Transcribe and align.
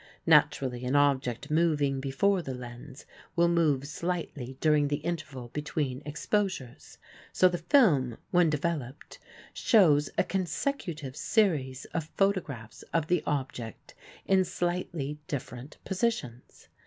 Naturally, 0.25 0.83
an 0.83 0.95
object 0.95 1.51
moving 1.51 1.99
before 1.99 2.41
the 2.41 2.55
lens 2.55 3.05
will 3.35 3.47
move 3.47 3.87
slightly 3.87 4.57
during 4.59 4.87
the 4.87 4.95
interval 4.95 5.49
between 5.49 6.01
exposures, 6.07 6.97
so 7.31 7.47
the 7.47 7.59
film, 7.59 8.17
when 8.31 8.49
developed, 8.49 9.19
shows 9.53 10.09
a 10.17 10.23
consecutive 10.23 11.15
series 11.15 11.85
of 11.93 12.09
photographs 12.17 12.81
of 12.91 13.05
the 13.05 13.21
object 13.27 13.93
in 14.25 14.43
slightly 14.43 15.19
different 15.27 15.77
positions. 15.85 16.67